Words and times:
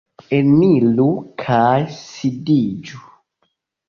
Eniru 0.35 1.09
kaj 1.43 1.75
sidiĝu! 1.97 3.03